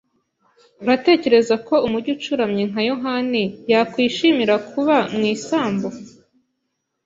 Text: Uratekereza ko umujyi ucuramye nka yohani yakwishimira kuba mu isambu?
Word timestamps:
Uratekereza 0.83 1.55
ko 1.67 1.75
umujyi 1.85 2.09
ucuramye 2.17 2.63
nka 2.71 2.81
yohani 2.89 3.43
yakwishimira 3.71 4.55
kuba 4.69 4.95
mu 5.15 5.23
isambu? 5.35 5.87